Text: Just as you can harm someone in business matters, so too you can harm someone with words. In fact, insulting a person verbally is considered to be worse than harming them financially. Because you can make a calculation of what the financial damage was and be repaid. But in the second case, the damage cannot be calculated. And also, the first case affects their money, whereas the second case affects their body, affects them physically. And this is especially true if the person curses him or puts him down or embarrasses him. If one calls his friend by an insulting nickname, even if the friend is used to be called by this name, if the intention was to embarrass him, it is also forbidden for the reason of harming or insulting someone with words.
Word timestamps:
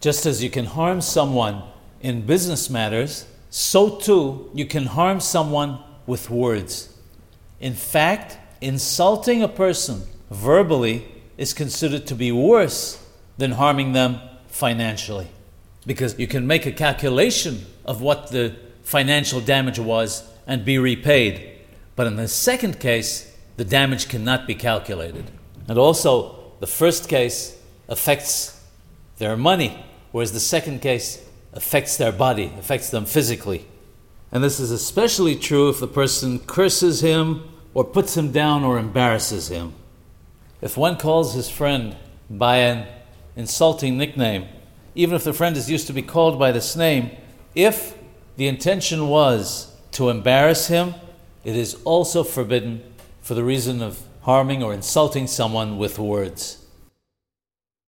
Just 0.00 0.24
as 0.24 0.42
you 0.42 0.50
can 0.50 0.64
harm 0.64 1.00
someone 1.00 1.62
in 2.00 2.26
business 2.26 2.70
matters, 2.70 3.26
so 3.50 3.98
too 3.98 4.50
you 4.54 4.64
can 4.64 4.86
harm 4.86 5.20
someone 5.20 5.78
with 6.06 6.30
words. 6.30 6.96
In 7.60 7.74
fact, 7.74 8.38
insulting 8.60 9.42
a 9.42 9.48
person 9.48 10.02
verbally 10.30 11.06
is 11.36 11.52
considered 11.52 12.06
to 12.06 12.14
be 12.14 12.32
worse 12.32 13.04
than 13.36 13.52
harming 13.52 13.92
them 13.92 14.20
financially. 14.48 15.28
Because 15.86 16.18
you 16.18 16.26
can 16.26 16.46
make 16.46 16.66
a 16.66 16.72
calculation 16.72 17.66
of 17.84 18.00
what 18.00 18.28
the 18.28 18.56
financial 18.82 19.40
damage 19.40 19.78
was 19.78 20.28
and 20.46 20.64
be 20.64 20.78
repaid. 20.78 21.58
But 21.96 22.06
in 22.06 22.16
the 22.16 22.28
second 22.28 22.80
case, 22.80 23.36
the 23.56 23.64
damage 23.64 24.08
cannot 24.08 24.46
be 24.46 24.54
calculated. 24.54 25.30
And 25.68 25.78
also, 25.78 26.52
the 26.60 26.66
first 26.66 27.08
case 27.08 27.58
affects 27.88 28.62
their 29.18 29.36
money, 29.36 29.84
whereas 30.12 30.32
the 30.32 30.40
second 30.40 30.80
case 30.80 31.24
affects 31.52 31.96
their 31.96 32.12
body, 32.12 32.52
affects 32.58 32.90
them 32.90 33.04
physically. 33.04 33.66
And 34.32 34.44
this 34.44 34.60
is 34.60 34.70
especially 34.70 35.36
true 35.36 35.68
if 35.68 35.80
the 35.80 35.88
person 35.88 36.38
curses 36.40 37.00
him 37.00 37.42
or 37.74 37.84
puts 37.84 38.16
him 38.16 38.32
down 38.32 38.64
or 38.64 38.78
embarrasses 38.78 39.48
him. 39.48 39.74
If 40.60 40.76
one 40.76 40.96
calls 40.96 41.34
his 41.34 41.48
friend 41.48 41.96
by 42.28 42.56
an 42.58 42.86
insulting 43.34 43.96
nickname, 43.96 44.46
even 44.94 45.14
if 45.14 45.24
the 45.24 45.32
friend 45.32 45.56
is 45.56 45.70
used 45.70 45.86
to 45.86 45.92
be 45.92 46.02
called 46.02 46.38
by 46.38 46.52
this 46.52 46.76
name, 46.76 47.10
if 47.54 47.96
the 48.36 48.46
intention 48.46 49.08
was 49.08 49.74
to 49.92 50.08
embarrass 50.08 50.68
him, 50.68 50.94
it 51.44 51.56
is 51.56 51.74
also 51.84 52.22
forbidden 52.22 52.82
for 53.22 53.34
the 53.34 53.44
reason 53.44 53.82
of 53.82 54.00
harming 54.22 54.62
or 54.62 54.74
insulting 54.74 55.26
someone 55.26 55.78
with 55.78 55.98
words. 55.98 56.59